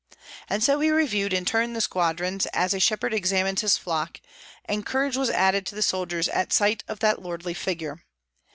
[0.49, 4.19] And so he reviewed in turn the squadrons, as a shepherd examines his flock,
[4.65, 8.03] and courage was added to the soldiers at sight of that lordly figure.